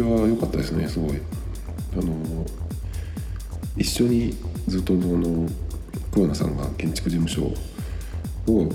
[0.00, 1.20] は良かったですねすごい。
[1.92, 2.46] あの
[3.76, 4.34] 一緒に
[4.68, 5.48] ずっとその
[6.12, 7.52] 桑名さんが建築事務所
[8.50, 8.68] を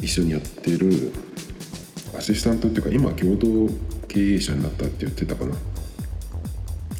[0.00, 1.12] 一緒にやってる
[2.16, 3.72] アシスタントっていうか今共同
[4.08, 5.54] 経営者になったって言ってたかな。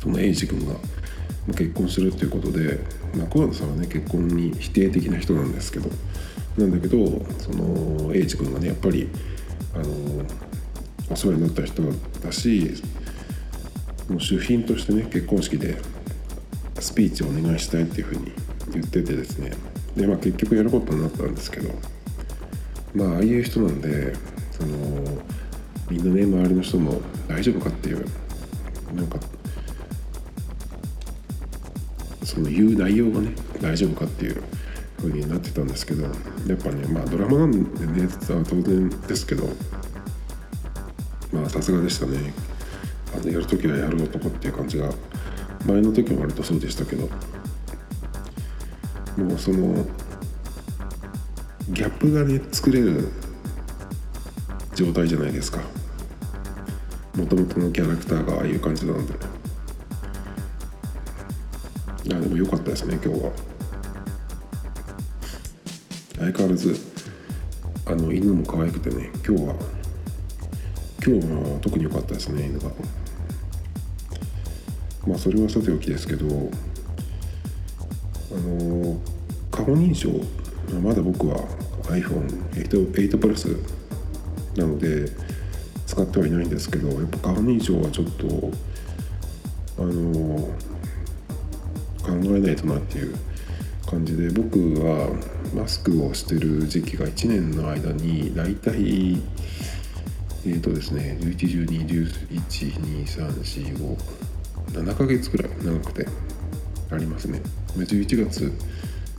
[0.00, 0.74] その英二君が
[1.48, 2.78] 結婚するっていうことで、
[3.16, 5.90] まあ、桑名さんはね結婚に否定的な人なんですけど
[6.56, 7.04] なんだけど
[7.38, 9.08] その英二君がねやっぱり
[9.74, 9.84] あの
[11.10, 11.82] お世話になった人
[12.22, 12.74] だし
[14.08, 15.80] もう主賓としてね結婚式で
[16.80, 18.32] スピーチをお願いしたいっていうふうに
[18.72, 19.52] 言っててですね。
[19.96, 21.70] で、まあ、結局やることになったんですけど
[22.94, 24.14] まあああいう人なんで
[24.52, 24.76] その
[25.90, 28.04] みんなね周りの人も大丈夫かっていう
[28.94, 29.18] なんか
[32.24, 34.42] その言う内容がね大丈夫かっていう
[34.98, 36.10] 風になってたんですけどや
[36.54, 39.48] っぱねまあドラマなんでね当然ですけど
[41.32, 42.47] まあさすがでしたね。
[43.14, 44.90] あのやる時はやる男っていう感じが
[45.66, 47.08] 前の時も割とそうでしたけど
[49.16, 49.84] もうその
[51.70, 53.08] ギャップがね作れる
[54.74, 55.60] 状態じゃないですか。
[57.16, 59.12] もともとのキャラクターがああいう感じなんで。
[62.04, 63.32] いやでも良かったですね今日は。
[66.16, 66.76] 相変わらず
[67.86, 69.54] あの犬も可愛くてね今日は
[71.08, 72.70] 今日は特に良かったですね犬が。
[75.06, 76.26] まあそれはさておきですけど
[78.30, 79.00] あの
[79.50, 80.10] 顔認証
[80.82, 81.38] まだ僕は
[81.84, 83.46] iPhone8 プラス
[84.54, 85.10] なので
[85.86, 88.52] 使ってはいないんですけどやっぱ顔認証はちょっと
[89.78, 90.36] あの
[92.02, 93.14] 考えないとなっていう
[93.86, 95.08] 感じで僕は
[95.54, 99.22] マスクをしてる時期が1年の間に大体
[100.48, 103.96] えっ、ー、とですね1112112345
[104.72, 106.08] 7ヶ月くらい長くて
[106.90, 107.42] ありますね
[107.76, 108.50] 11月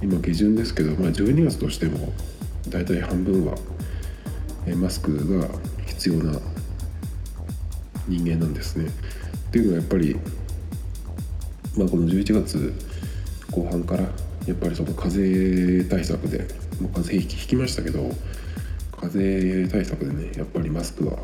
[0.01, 2.11] 今下旬ですけど、まあ、12月としても
[2.69, 3.55] 大体半分は
[4.75, 5.47] マスクが
[5.85, 6.39] 必要な
[8.07, 8.85] 人間なんですね。
[8.85, 10.15] っていうのはやっぱり、
[11.77, 12.73] まあ、この11月
[13.51, 14.03] 後半から
[14.47, 16.39] やっぱりその風邪対策で
[16.81, 18.09] もう風邪ひきましたけど
[18.99, 21.17] 風邪対策でねやっぱりマスクは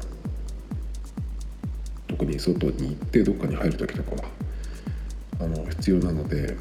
[2.08, 4.24] 特に外に行ってどっかに入る時とかは
[5.42, 6.56] あの必要なので、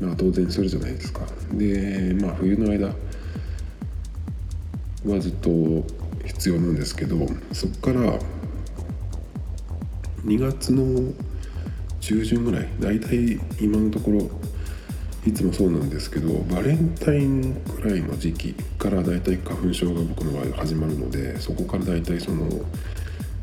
[0.00, 1.22] まあ、当然するじゃないですか。
[1.52, 2.86] でまあ冬の間
[5.06, 5.50] はずっと
[6.24, 7.16] 必要なんですけど
[7.52, 8.18] そこから
[10.24, 11.12] 2月の
[12.00, 14.30] 中旬ぐらい大体今のところ
[15.26, 22.48] いつもそうなんですけどバレンタインくらいの時期から大体花粉症が僕の場合は始まるのでそこから大体その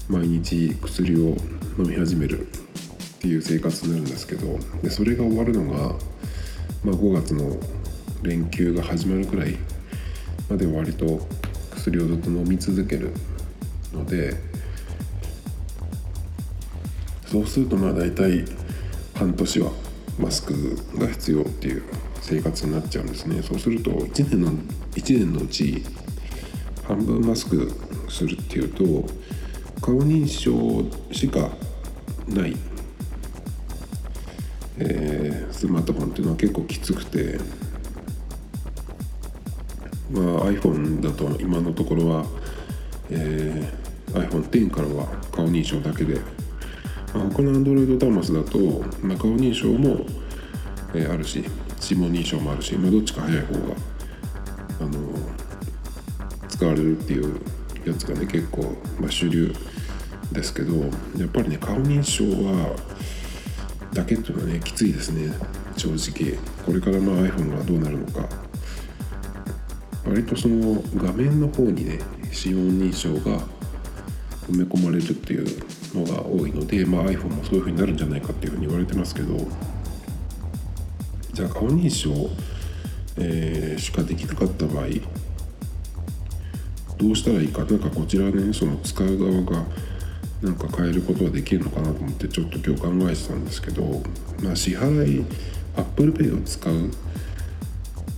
[0.09, 1.37] 毎日薬を
[1.77, 5.77] 飲み始めるっていう生活になるんですけどでそれが終わるのが、
[6.83, 7.57] まあ、5月の
[8.23, 9.55] 連休が始まるくらい
[10.49, 11.27] まで割と
[11.75, 13.13] 薬をずっと飲み続ける
[13.93, 14.33] ので
[17.27, 18.45] そうするとまあ大体
[19.13, 19.71] 半年は
[20.19, 21.83] マスクが必要っていう
[22.21, 23.41] 生活になっちゃうんですね。
[23.41, 24.51] そうすると1年の
[24.93, 25.83] 1年のうち
[26.83, 27.71] 半分マスク
[28.09, 28.83] するっていうと
[29.81, 31.49] 顔認証しか
[32.27, 32.55] ない、
[34.79, 37.39] えー、スマートフォンっていうのは結構きつくて。
[40.09, 42.25] まあ、iPhone だと今のところは、
[43.09, 46.21] えー、iPhone10 からは顔認証だけで、
[47.13, 48.59] 他の Android 端末だと、
[49.01, 50.05] まあ、顔認証も、
[50.93, 51.43] えー、あるし
[51.81, 53.59] 指紋認証もあるし、まあ、どっちか早い方が、
[54.81, 54.91] あの
[56.49, 57.39] 使われるっていう
[57.85, 59.53] やつがね結構、まあ、主流
[60.31, 62.75] ですけどやっぱりね顔認証は
[63.93, 65.33] だけっていうのはねきついですね
[65.77, 66.37] 正直。
[66.65, 68.27] これからまあ iPhone がどうなるのか。
[70.05, 71.99] 割とその画面の方にね
[72.33, 73.41] 指紋認証が
[74.49, 75.45] 埋め込まれるっていう
[75.93, 79.37] のが多いので、まあ、iPhone もそういう風になるんじゃないかっていうふうに言われてますけど
[81.33, 82.11] じゃあ顔認証、
[83.17, 84.87] えー、しかできなかった場合
[86.97, 87.63] どうしたらいいか。
[87.63, 89.65] なんかこちらねその使う側が
[90.41, 94.01] なんか変えることはできるのかなと思ってちょっと今日考えてたんですけど、
[94.43, 95.25] まあ、支払い
[95.75, 96.91] ApplePay を使う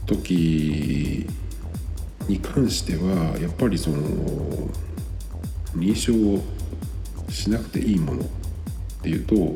[0.06, 1.28] 時
[2.28, 3.98] に関してはやっぱりその
[5.76, 6.44] 認証を
[7.30, 8.26] しなくていいものっ
[9.02, 9.56] ていうと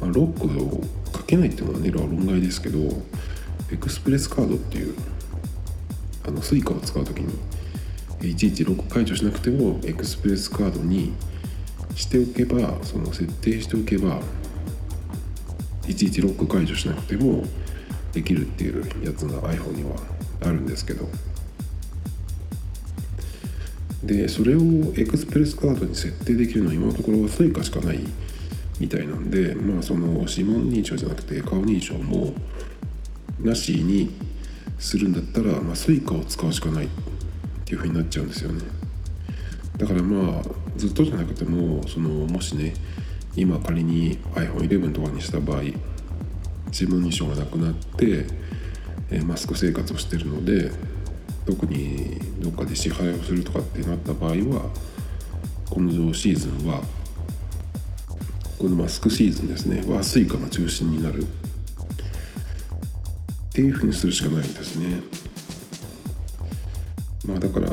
[0.00, 0.46] まあ、ロック
[0.76, 0.80] を
[1.12, 2.78] かけないっていうのはね論外ですけど
[3.72, 4.94] エクスプレスカードっていう
[6.26, 11.12] あの Suica を使う時にいちいちロック解除しなくてもエクスプレスカードに
[11.94, 14.20] しておけばその設定しておけば
[15.86, 17.44] いちいちロック解除しなくても
[18.12, 19.96] できるっていうやつが iPhone には
[20.42, 21.08] あるんですけど。
[24.06, 24.60] でそれを
[24.96, 28.00] エクスプレスカードに設定できるのは今のところ Suica しかない
[28.78, 32.34] みたいなんでまあその指紋認証じゃなくて顔認証も
[33.40, 34.14] なしに
[34.78, 36.88] するんだったら、ま、Suica を使うしかないっ
[37.64, 38.62] ていうふうになっちゃうんですよね。
[39.78, 40.42] だからまあ
[40.76, 42.74] ずっとじゃなくてもそのもしね
[43.36, 45.62] 今仮に iPhone11 とかにした場合
[46.66, 48.26] 自分認証がなくなって、
[49.24, 50.72] マスク生活をしてるので
[51.46, 54.70] 特にどっかで支払いをするとかってなった場合は
[55.68, 56.80] このシーズンは
[58.58, 61.22] このマスクシーズンですねは Suica が中心になる。
[61.22, 61.26] っ
[63.56, 65.00] ていうふうにするしかないですね。
[67.24, 67.68] まあだから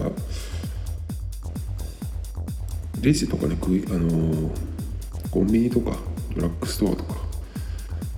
[3.01, 3.57] レジとかね
[3.87, 4.51] あの
[5.31, 5.97] コンビニとか
[6.35, 7.15] ドラッグストアとか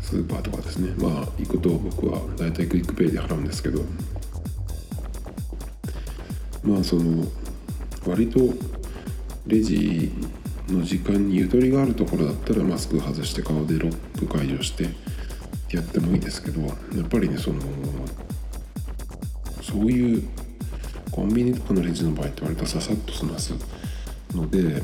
[0.01, 0.93] スーパーとかですね。
[0.97, 3.81] まあ行くと僕は大体 QUICPay で払うんですけど。
[6.63, 7.25] まあその
[8.05, 8.39] 割と
[9.47, 10.11] レジ
[10.69, 14.89] の時間にゆとりがあるところだったらマスク外して顔でロック解除して
[15.75, 16.73] やってもいいですけどや
[17.03, 17.61] っぱりねその
[19.61, 20.23] そういう
[21.11, 23.53] コンビニとかのレジの場合って割とささっと済ます
[24.33, 24.81] ので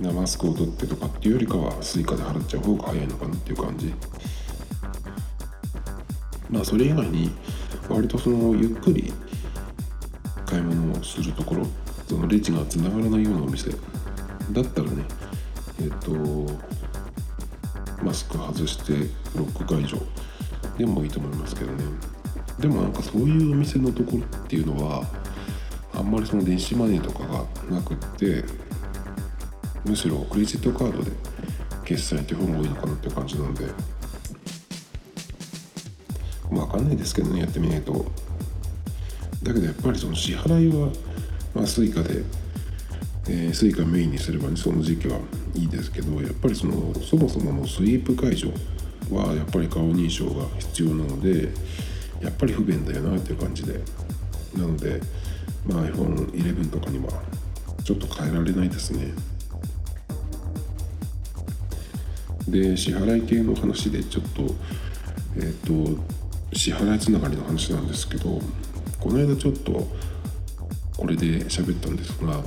[0.00, 3.92] マスクを取ってとかっていうよりかは Suica で払っちゃう方が早いのかなっていう感じ。
[6.48, 7.30] まあそれ以外に
[7.88, 9.12] 割とそのゆっくり
[10.48, 11.66] 買い物をするところ
[12.08, 13.70] そのレジがつながらないようなお店。
[13.70, 15.04] だったらね
[15.78, 16.52] えっ、ー、と
[18.02, 18.94] マスク外して
[19.36, 19.98] ロック解除。
[20.78, 21.84] でもいいと思いますけどね。
[22.58, 25.06] でもなんかそういうお店のところっていうのは
[25.92, 28.42] あんまりその電子マネーとかがなくって
[29.84, 31.10] むしろクレジットカードで
[31.84, 33.66] 決済って方が多いのかなっていう感じなんで。
[36.50, 38.06] まあ分かんないですけどねやってみないと。
[39.42, 40.88] だけどやっぱりその支払いは、
[41.54, 42.24] まあ、Suica で、
[43.28, 45.18] えー、Suica メインにすればねその時期は
[45.54, 48.52] いいですけどやっぱりそのそもそものスイープ解除
[49.10, 51.48] はやっぱり顔認証が必要なので
[52.20, 53.80] やっぱり不便だよなっていう感じで。
[54.56, 55.00] なので、
[55.66, 57.10] まあ、iPhone11 とかには
[57.84, 59.12] ちょっと変えられないですね。
[62.48, 64.54] で支払い系の話でちょっと
[65.36, 66.02] えっ、ー、と
[66.54, 68.40] 支払いつながりの話なんですけど
[69.00, 69.86] この間ちょっと
[70.96, 72.42] これで喋ったんですが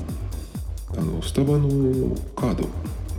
[0.98, 2.68] あのスタバのカード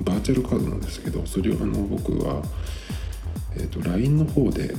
[0.05, 2.43] バーチャルカードなんですけどそれをあの僕は、
[3.57, 4.75] えーと、LINE の方で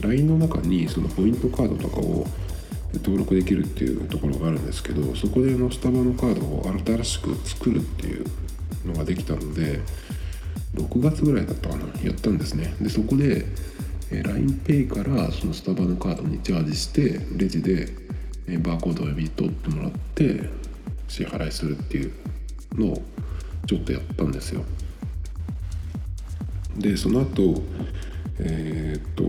[0.00, 2.26] LINE の中にそのポイントカードとかを
[2.94, 8.24] 登録できるっていうところがあるんですけどそこであのスタバのカードを新しく作るっていう
[8.86, 9.80] のができたので
[10.74, 12.74] 6月ぐらいだったかなやったんですね。
[12.80, 13.44] でそこで
[14.10, 17.88] LINEPay からそのスタバのカードにチャージしてレジで
[18.58, 20.48] バーコードを読み取ってもらって
[21.08, 22.12] 支払いするっていう
[22.74, 23.02] のを
[23.66, 24.64] ちょっとやったんですよ。
[26.76, 27.62] でその後
[28.38, 29.24] えー、っと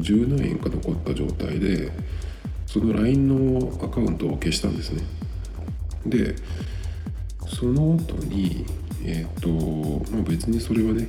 [0.00, 1.90] 10何円か残った状態で
[2.66, 5.02] その LINE のアカウントを消したんですね。
[6.06, 6.36] で
[7.46, 8.66] その後に
[9.04, 9.48] えっ、と
[10.12, 11.08] まあ別にそれはね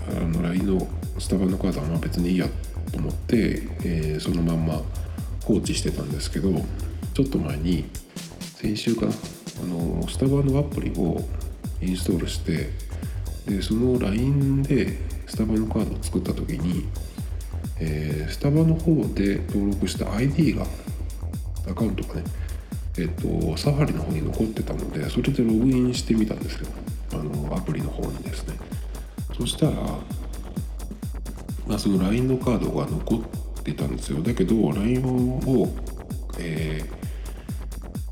[0.00, 2.48] あの LINE のスタバのカードはまあ別にいいや
[2.92, 4.82] と思って、えー、そのまんま
[5.44, 6.52] 放置してたんですけど
[7.14, 7.84] ちょっと前に
[8.56, 9.12] 先週かな
[9.62, 11.20] あのスタバのアプリを
[11.80, 12.70] インストールして
[13.46, 16.86] でその LINE でスタバのカードを作った時に、
[17.80, 20.66] えー、スタバの方で登録した ID が
[21.68, 22.24] アカウントがね
[22.98, 26.68] えっとサファリの方に残ってたのでそれでログインしてみたんですよ。
[27.12, 28.54] あのアプリの方にですね。
[29.36, 29.72] そしたら、
[31.68, 34.20] まあ、その LINE のカードが残ってたんですよ。
[34.22, 35.68] だけど LINE を、
[36.38, 36.82] え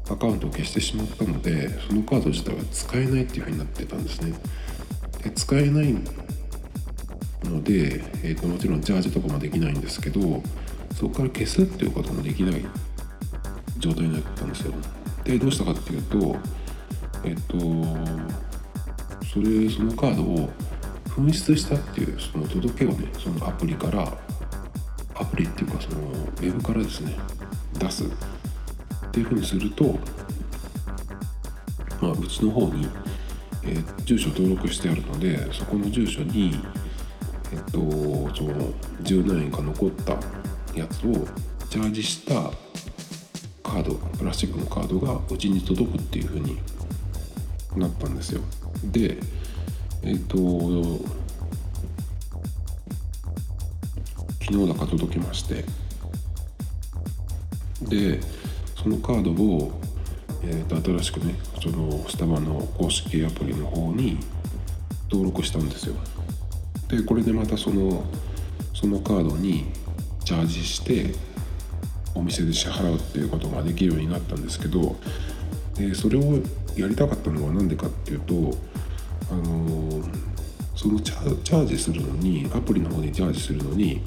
[0.04, 4.34] ー、アカウントを消してしまったのでそのカード自体は使えないっていうふうになってたんですね。
[5.22, 5.94] で使えない
[7.44, 10.42] ので、えーと、もちろんチャージとかもできないんですけど
[10.94, 12.64] そこから消すっていうこともできない
[13.78, 14.74] 状態になったんですよ。
[15.24, 16.36] でどうしたかっていうと
[17.24, 20.50] えっ、ー、とそれそのカードを
[21.16, 24.02] 紛失したっていうその届けをねそのアプリから
[25.14, 27.16] アプリっていうかそのウェブからですね
[27.78, 28.04] 出す。
[28.04, 28.08] っ
[29.12, 29.98] ていうふうにすると
[32.02, 32.86] まあうちの方に、
[33.62, 36.60] えー、住所登録してあるのでそこの住所に
[37.50, 37.78] えっと
[38.34, 40.12] その10何円か残った
[40.78, 41.26] やつを
[41.70, 42.50] チャージした
[43.62, 46.58] カードプラスチックのカードがうちに届くっていう風に
[47.74, 48.42] なったんですよ。
[48.84, 49.18] で
[50.06, 50.36] えっと
[54.40, 55.64] 昨日だか届きまして。
[57.82, 58.20] で
[58.80, 59.72] そのカードを、
[60.44, 64.18] えー、と新しくねそのスタバの公式アプリの方に
[65.10, 65.96] 登録したんですよ。
[66.88, 68.04] でこれでまたその
[68.74, 69.66] そのカードに
[70.24, 71.14] チャージして
[72.14, 74.94] お店で支払うっていうことができるようになったんですけど。
[75.76, 76.38] でそれを
[76.74, 78.56] やりたかったのは何でかっていうと
[79.30, 80.04] あのー、
[80.74, 84.02] そのチャージするのにアプリの方にチャージするのに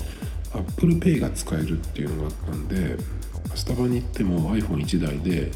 [0.51, 2.97] ApplePay が使えるっていうのがあったんで
[3.55, 5.51] スタバに行っても iPhone1 台で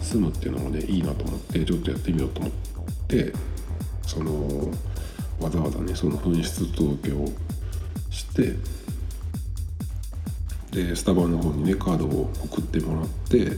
[0.00, 2.52] 済むっていうのもねいいなと思ってちょっとやってみようと思っ
[3.08, 3.32] て
[4.02, 4.70] その
[5.40, 7.26] わざわざねその紛失届を
[8.10, 8.54] して
[10.72, 13.56] でスタバの方にねカードを送ってもらって、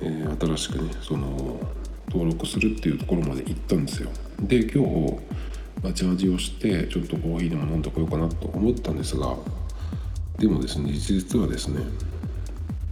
[0.00, 1.60] えー、新しくねその
[2.08, 4.10] 登録するっていうところまで行ったんですよ。
[4.40, 5.18] で今日、
[5.82, 9.36] まあ、チャージをしてちょっとコーヒーでも飲んでこようかなと思ったんですが
[10.38, 11.82] でもですね実はですね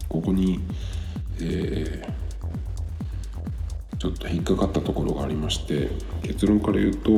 [0.09, 0.61] ここに、
[1.41, 5.89] えー、ちょっと引っかかったところがありまして
[6.23, 7.11] 結論から言うと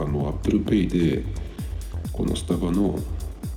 [0.00, 1.22] あの ApplePay で
[2.12, 2.98] このスタバの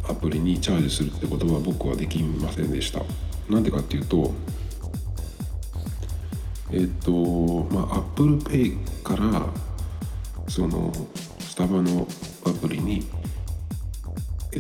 [0.10, 3.02] アプリにチャージするってことは僕はできませんでした。
[3.50, 4.34] なんでかっていうと
[6.72, 7.12] えっと
[7.72, 9.48] まあ ApplePay から
[10.48, 10.92] その
[11.40, 12.08] スタバの
[12.46, 13.02] アプリに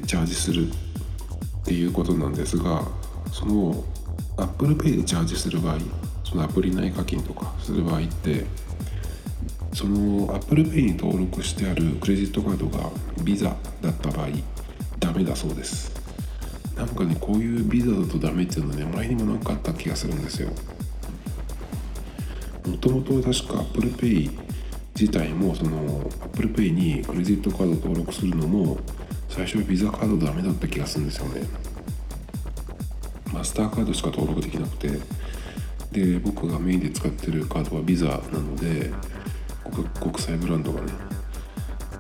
[0.05, 0.71] チャージするっ
[1.65, 2.87] ていうことなんですが
[3.31, 3.83] その
[4.37, 5.77] ApplePay でチャージする場合
[6.23, 8.45] そのアプリ内課金とかする場合って
[9.73, 12.89] その ApplePay に登録してあるクレジットカードが
[13.23, 14.27] Visa だった場合
[14.99, 15.95] ダメだそうです。
[16.75, 20.49] なんかねこういうビザだとダメっていうのね前にも何かあった気がするんですよ。
[22.67, 24.46] もともと確か ApplePay
[24.99, 26.01] 自体もその
[26.33, 28.79] ApplePay にクレジットカード登録するのも
[29.29, 31.41] 最初はビザカードダメだった気がするんですよね。
[33.31, 34.89] マスターカードしか登録できなくて
[35.91, 38.91] で僕がメインで使ってるカードはビザなので
[40.01, 40.91] 国際ブランドがね。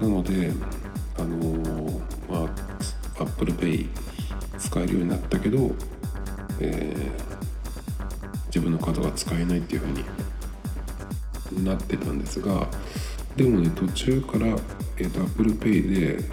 [0.01, 0.51] なので
[1.19, 2.01] あのー、
[2.31, 2.49] ま
[3.19, 3.87] あ ApplePay
[4.57, 5.71] 使えるようになったけど、
[6.59, 10.03] えー、自分のカードが使えないっていう風に
[11.63, 12.67] なってたんですが
[13.35, 14.47] でもね途中から、
[14.97, 16.23] えーと、ApplePay で、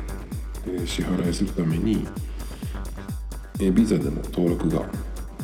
[0.66, 2.06] えー、支払いするために、
[3.60, 4.86] えー、ビザでも登録が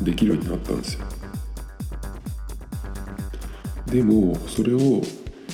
[0.03, 1.07] できるようになったんですよ。
[3.87, 5.03] でもそれを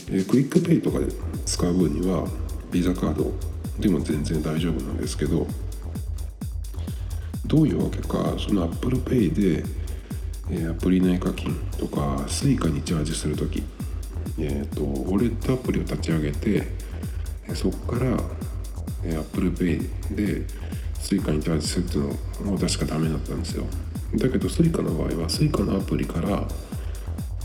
[0.08, 1.06] えー、 QUICPay とかで
[1.44, 2.26] 使う分には
[2.70, 3.32] ビザカード
[3.80, 5.46] でも全然大丈夫なんですけど
[7.46, 9.64] どういうわけかその ApplePay で、
[10.50, 13.62] えー、アプリ内課金とか Suica にチャージする時
[14.38, 16.66] えーと、ウォレットアプリを立ち上げて
[17.54, 18.18] そこから、
[19.04, 20.46] え、ApplePay で
[20.98, 23.64] Suica にチャージするっていうのも確かダメだったんですよ。
[24.14, 26.46] だけど Suica の場合は Suica のアプリから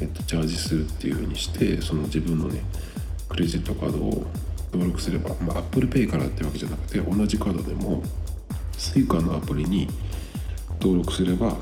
[0.01, 2.63] えっと、チャージするっていうふうにしてその自分のね
[3.29, 4.25] クレジットカードを
[4.73, 8.01] 登録すれば、まあ、ApplePay からってわけじゃなくて同じカードでも
[8.73, 9.87] Suica のアプリに
[10.81, 11.55] 登録すれば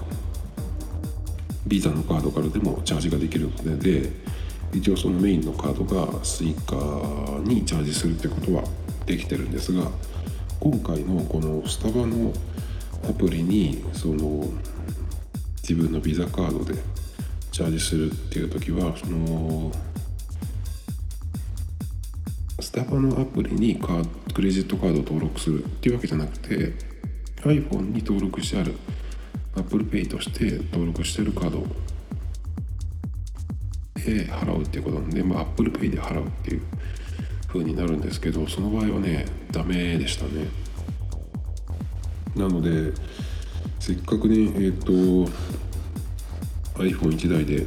[1.67, 4.11] Visa のカードからでもチャージができるのでで
[4.73, 8.63] 一応そのメインのカードが Suica にチャージするってことは
[9.05, 9.89] できてるんですが
[10.59, 12.33] 今回のこのスタバの
[13.09, 14.45] アプリにその
[15.61, 16.79] 自分の Visa カードで
[17.51, 19.71] チャージするっていう時はその
[22.59, 26.73] スタバのアプリにカクレジットカードを登録するっていうわけじゃなくて
[27.43, 28.75] iPhone に登録してある
[29.55, 31.63] ApplePay として登録してるカード
[34.05, 36.61] で払うっていうことなんで、まあ、ApplePay で払うっていう
[37.47, 40.47] 風になるんですけどその場合はねダメでしたね。
[42.35, 42.93] なので
[43.79, 45.31] せっかくねえっ、ー、と
[46.79, 47.65] iPhone1 台で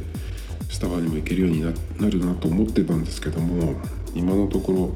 [0.69, 3.75] スタバにも行けるようになるなと思ってたんですけども
[4.15, 4.95] 今のとこ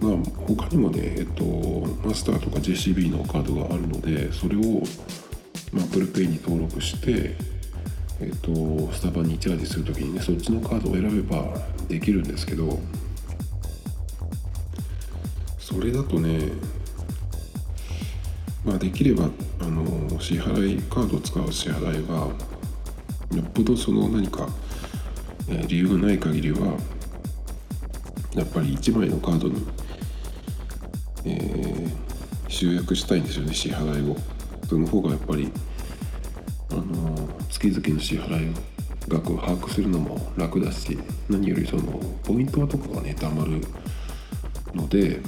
[0.00, 1.44] ろまあ他にもねえっと
[2.04, 4.82] マスターとか JCB のカードがあるのでそれを、
[5.72, 7.36] まあ、ApplePay に登録して
[8.20, 11.54] えっとスタバにチャージする時にねそっちのカードを選べば
[11.88, 12.78] できるんですけど
[15.58, 16.52] それだとね
[18.64, 19.28] まあできれば
[19.60, 19.84] あの
[20.20, 22.14] 支払いカードを使う支払いが
[23.36, 24.48] よっぽどその何か、
[25.48, 26.78] え理由がない限りは
[28.34, 29.66] やっぱり1枚のカードに、
[31.24, 34.16] えー、集約したいんですよね支払いを。
[34.68, 35.50] その方がやっぱり
[36.70, 38.54] あの月々の支払い
[39.08, 43.60] 額を把握するのも楽だし何よりそのポイントとかがねたまる
[44.74, 45.20] ので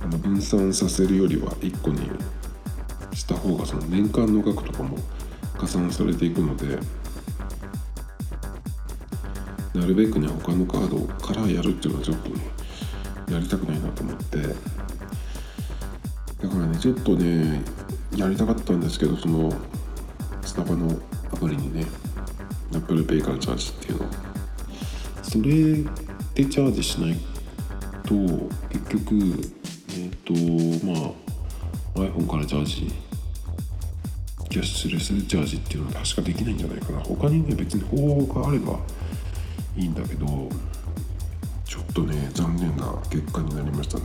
[0.00, 2.10] あの分散させるよりは1個に
[3.12, 4.98] した方がその年間の額とかも
[5.58, 6.78] 加算されていくので
[9.74, 12.40] なるべくね他のカードからやるっていうのはちょっとね
[13.30, 14.76] やりたくないなと思って。
[16.42, 17.62] だからねちょっとね
[18.14, 19.52] やりたかったんですけどその
[20.42, 20.98] スタバの
[21.32, 21.86] アプリにね
[22.72, 24.10] ApplePay からチャージっていうの
[25.22, 27.16] それでチャージしない
[28.04, 28.14] と
[28.68, 29.14] 結局
[29.90, 31.14] えっ、ー、とま
[31.96, 32.92] あ iPhone からチャージ
[34.48, 37.00] キャッシュレスチャージっていうのは確かできないんじゃないかな。
[37.00, 38.78] 他にね別に方法があれば
[39.76, 40.26] いいんだけど
[41.64, 44.04] ちょっとね残念な結果になりましたね。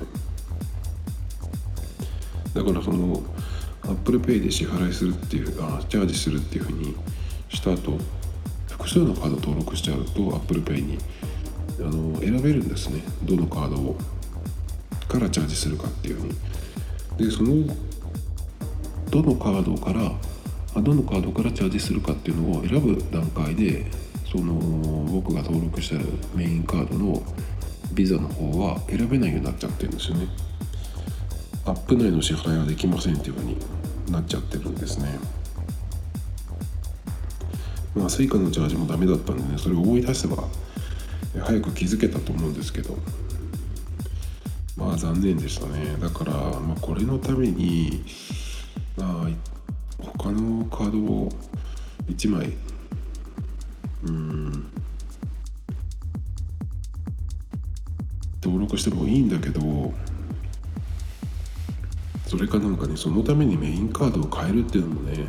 [2.54, 3.22] だからその
[3.94, 6.96] ApplePay で支払いするっていうあチャージするっていうふうに
[7.50, 7.98] した後
[8.70, 10.98] 複数のカード登録しちゃうと ApplePay に
[11.80, 13.02] あの選べるんですね。
[13.24, 13.96] どのカードを
[15.08, 16.34] からチャージするかっていうふうに。
[17.18, 17.76] でその
[19.10, 20.12] どのカードから
[20.74, 23.86] あどのカードからチャージするかっていうのを選ぶ段階で
[24.32, 24.54] その
[25.12, 25.96] 僕が登録した
[26.34, 27.22] メインカードの
[27.94, 30.28] ビザの方は選べないようになっちゃってるんですよね。
[31.66, 33.58] アップ内の支払いはできませんっていうふうに
[34.10, 35.20] なっちゃってるんですね。
[37.96, 40.44] まあ Suica のチャージもダメだったんでねそれを思い出せば
[41.40, 42.98] 早く気づけたと思うんですけど。
[44.78, 45.96] まあ残念でしたね。
[46.02, 48.04] だから、まあ、これのために
[48.98, 49.30] まあ
[50.00, 51.30] 他のカードを
[52.08, 52.54] 1枚
[54.04, 54.72] うん
[58.44, 59.94] 登録してもいいんだけど
[62.32, 65.26] それかなんかねそのためにメインカードを変えるっていうのもね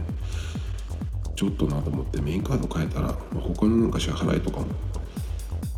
[1.34, 4.66] ちょっとなと思ってメインカード変えたら、まあ、他のなんか支払いとかも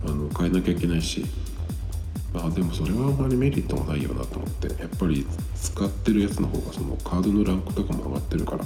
[0.07, 1.25] あの変えなきゃいけないし
[2.35, 8.65] まあでもそれはあんまりメリットもないよなと思ってやっぱり使ってるやつの方がそのカードのランクとかも上がってるから。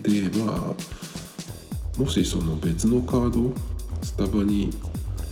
[0.00, 3.54] でまあもしその別のカード
[4.02, 4.70] スタバに、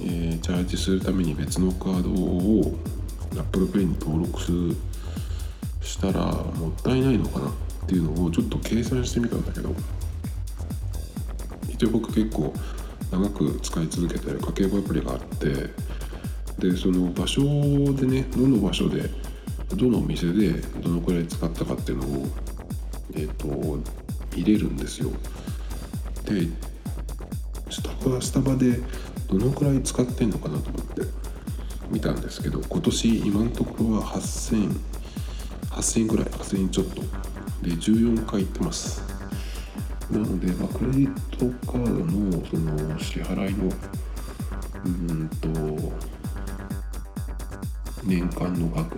[0.02, 2.78] えー、チャージするために別のカードを
[3.42, 4.76] ApplePay に登録
[5.82, 7.52] したらもったいないのかなっ
[7.86, 9.74] ていうのをちょっと計算してみたんだけど
[11.68, 12.52] 一応僕結構
[13.10, 15.48] 長く使い続けてる家計簿アプリがあって
[16.58, 17.42] でその場所
[17.94, 19.08] でねどの場所で
[19.74, 20.50] どのお店で
[20.82, 22.26] どのくらい使ったかっていうのを
[23.14, 23.78] えっ、ー、と
[24.36, 25.10] 入れるんですよ。
[26.24, 26.48] で
[27.70, 28.80] スタバスタバで
[29.28, 31.27] どのくらい使ってんのかなと思って。
[31.90, 34.78] 見たんですけど今年今のところは8000
[35.70, 37.02] 8000円ぐらい8000円ちょっと。
[37.62, 39.02] で14回行ってます。
[40.10, 43.70] なので、まあ、クレジットカードのその支払いの
[44.84, 45.48] うんと
[48.04, 48.96] 年間の額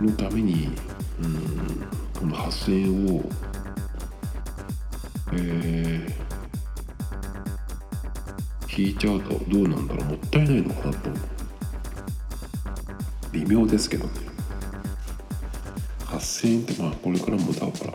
[0.00, 0.70] のために
[1.20, 1.86] うん
[2.18, 3.24] この8000円を
[5.32, 10.04] えー、引いちゃうとどうなんだろう。
[10.06, 11.35] もったいないのかなと
[13.36, 14.10] 微妙ですけどね。
[16.06, 17.94] 8000円ってまあこれからもだから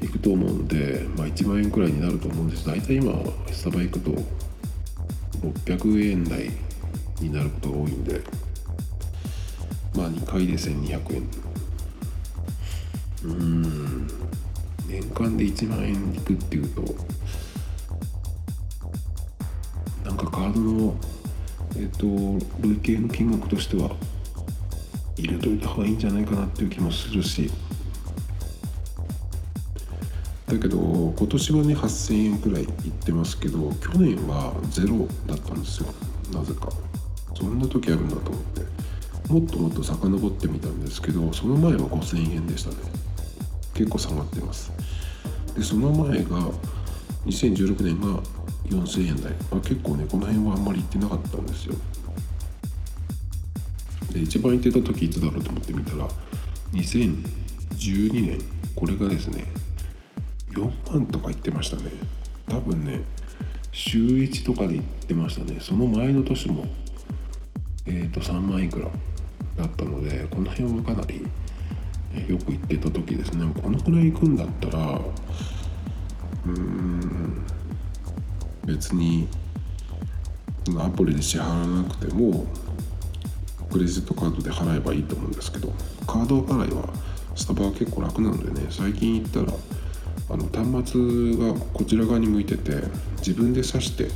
[0.00, 3.12] 行くと思うんで、まあ、1万円くらいになると思うんです大体今
[3.50, 4.10] スタバ行くと
[5.40, 6.50] 600円台
[7.20, 8.20] になることが多いんで。
[9.96, 11.28] まあ2回で1200円。
[13.24, 14.06] うん。
[14.86, 16.82] 年間で1万円いくっていうと
[20.04, 20.94] なんかカードの
[21.76, 22.06] えっ、と
[22.62, 23.90] 累計の金額としては
[25.18, 27.50] 入れといた方がいいんじゃないかなっていう気もするし。
[30.46, 32.68] だけど今年はね8000円くらいいっ
[33.04, 35.88] てますけど去年はゼロだったんですよ。
[36.32, 36.68] なぜか。
[37.34, 38.78] そんな時あるんだと思って。
[39.32, 42.76] もっともっと遡ってみたんですけどその前は5000円でしたね。
[43.74, 44.72] 結構下がってます。
[45.54, 46.50] でその前が
[47.26, 48.22] 2016年が
[48.68, 51.74] 4000円台、まあ、結構ねこの辺はあんまり行ってなかったんですよ。
[54.18, 56.08] で一番行ってた時いつだろうと思ってみたら
[56.72, 58.38] 2012年
[58.74, 59.44] これがですね
[60.50, 61.82] 4万とか行ってましたね。
[62.48, 63.02] 多分ね
[63.70, 65.58] 週1とかで行ってましたね。
[65.60, 66.66] その前の年も
[67.86, 68.88] えっ、ー、と3万いくら
[69.56, 71.26] だったのでこの辺はかなり
[72.26, 73.52] よく行ってた時ですね。
[73.62, 75.00] このくらい行くんだったら
[76.46, 77.44] うーん
[78.64, 79.28] 別に
[80.78, 82.46] アプリで支払わなくても
[83.70, 85.72] クレジットカードで払えばいいと思うんですけど
[86.06, 86.88] カード払いは
[87.34, 89.52] スタバは結構楽なのでね最近行ったら
[90.30, 92.82] あの端末がこちら側に向いてて
[93.18, 94.10] 自分で挿して、ま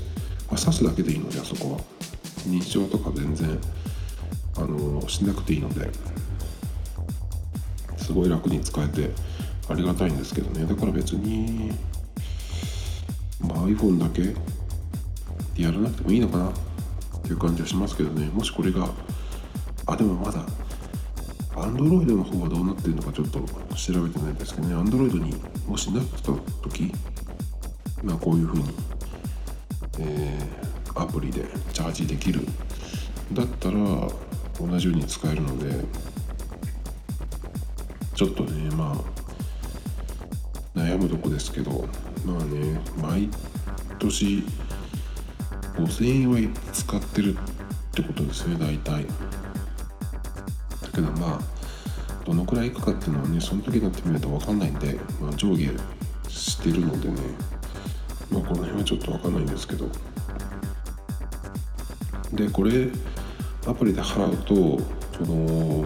[0.52, 1.80] あ、挿すだけでいいのであそこは。
[2.48, 3.58] 認証とか全然
[4.56, 5.88] あのしなくていいので
[7.96, 9.10] すごい楽に使えて
[9.68, 10.66] ありがたいんですけどね。
[10.66, 11.70] だから別に、
[13.40, 14.34] まあ、iPhone だけ
[15.60, 16.52] やらなくてもいいのかなっ
[17.22, 18.26] ていう感じはしますけどね。
[18.26, 18.90] もしこれが
[19.86, 20.44] あでもまだ
[21.54, 23.40] Android の方はどうなってるのかちょっと
[23.74, 24.74] 調べてないんですけどね。
[24.74, 25.34] Android に
[25.66, 26.92] もしなった時
[28.02, 28.64] まあこういうふうに、
[29.98, 32.40] えー、アプリでチャージできる。
[33.32, 33.76] だったら
[34.60, 35.84] 同じように使えるので
[38.14, 38.92] ちょっとねま
[40.74, 41.88] あ悩むとこですけど
[42.26, 43.30] まあね毎
[43.98, 44.44] 年
[45.76, 46.38] 5000円は
[46.72, 47.38] 使ってるっ
[47.92, 49.06] てことですね大体。
[50.92, 51.40] けどまあ
[52.24, 55.70] どのくらいいくかっていうのはねその時になってみないと分かんないんで、まあ、上下
[56.28, 57.14] してるのでね
[58.30, 59.86] まあこの辺はちょっと分かんないんですけど。
[62.32, 62.88] でこれ
[63.66, 64.82] アプリで払うと
[65.18, 65.84] その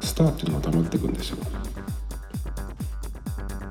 [0.00, 1.38] スターっていうのが溜まっていくんですよ。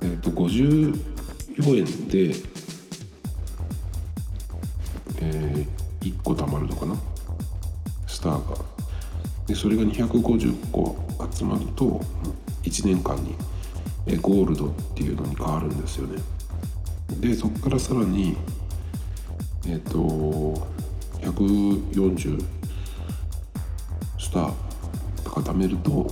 [0.02, 2.54] えっ、ー、と54円で
[5.20, 6.96] えー、1個貯まるのかな？
[8.08, 8.73] スターが。
[9.48, 10.96] でそれが250個
[11.32, 12.00] 集まると
[12.64, 13.36] 1年間に
[14.22, 16.22] ゴールドっていうのに変わるんですよね。
[17.20, 18.36] でそこからさらに
[19.66, 20.68] えっ、ー、と
[21.22, 22.44] 140
[24.20, 24.54] スター
[25.24, 26.12] とか貯めると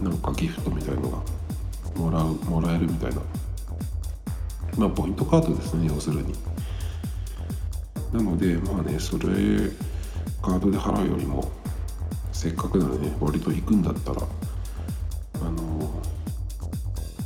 [0.00, 1.18] なんかギフトみたいのが
[1.96, 3.22] もらうもらえるみたいな。
[4.76, 6.34] まあポイントカードですね要するに。
[8.12, 9.26] なのでまあねそれ
[10.42, 11.50] カードで払うよりも
[12.46, 16.00] せっかくならね割と行くんだったらあの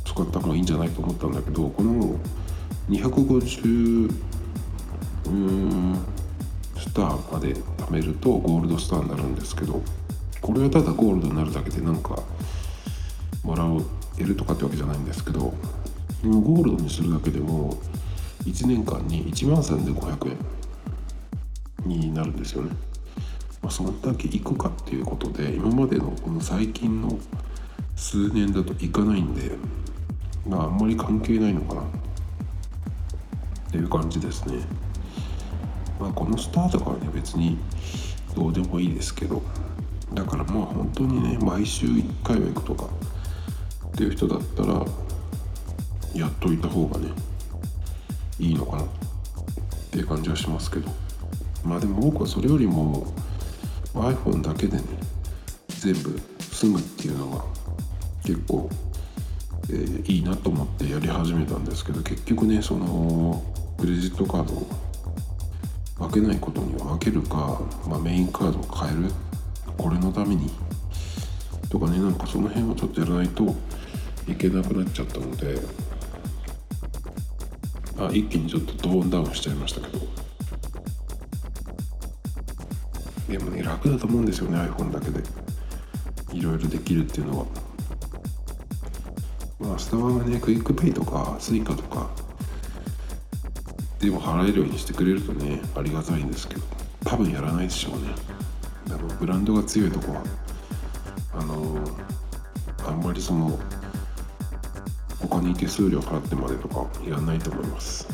[0.03, 2.19] 使った方がいいんじゃないと思ったんだけどこの
[2.89, 4.11] 250
[5.27, 5.99] うん
[6.75, 9.83] スターまで貯めるとゴールドスターになるんですけど
[10.41, 12.23] これはただゴールドになるだけでなんか
[13.43, 13.63] もら
[14.17, 17.77] えるとかってわけじゃないんですけどゴールドにするだけでも
[18.45, 20.31] 1年間に1万3500
[21.85, 22.71] 円になるんですよね。
[23.61, 27.17] まあ、そんだけ行くかっていうことで今までのこの最近の
[27.95, 29.51] 数年だと行かないんで
[30.47, 31.85] まああんまり関係ないのかなっ
[33.71, 34.59] ていう感じですね。
[35.99, 37.57] まあこのスタートからね別に
[38.35, 39.41] どうでもいいですけど
[40.13, 42.89] だからまあ本当にね毎週1回は行くとか
[43.87, 44.83] っていう人だったら
[46.15, 47.11] やっといた方がね
[48.39, 48.87] いいのかなっ
[49.91, 50.91] ていう感じはしますけど。
[51.63, 53.05] まあでも僕はそれよりも
[53.93, 54.83] iPhone だけでね
[55.67, 57.45] 全部済むっていうのが
[58.23, 58.69] 結構、
[59.69, 63.43] えー、いいなと思ってやり始めたんですけど結局ねその
[63.77, 64.67] クレジットカードを
[65.97, 69.11] 分けないことには分けるか、まあ、メインカードを変える
[69.77, 70.51] これのために
[71.69, 73.55] とかねなんかその辺をちょっとやらないと
[74.27, 75.59] いけなくなっちゃったので
[77.97, 80.20] あ一気にちょっとトーンダウンしちゃいましたけど。
[83.31, 85.23] でもね楽だと思うんですよね iPhone だけで。
[86.33, 87.45] いろいろできるっていうのは。
[89.59, 92.09] まあスタバがね QUICPay とか Suica とか
[93.99, 96.61] でも払えるようにしてくれるとねありがたいんですけど。
[97.03, 98.09] 多分やらないでしょうね。
[98.87, 100.23] だからブランドが強いとこは。
[101.33, 101.79] あの
[102.85, 103.57] あんまりその
[105.19, 108.07] 他に手数料払ってまでとかやらないと思います。